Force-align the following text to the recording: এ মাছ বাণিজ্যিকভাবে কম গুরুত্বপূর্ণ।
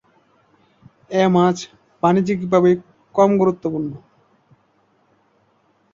এ 1.11 1.23
মাছ 1.27 1.57
বাণিজ্যিকভাবে 2.03 2.71
কম 3.15 3.29
গুরুত্বপূর্ণ। 3.37 3.91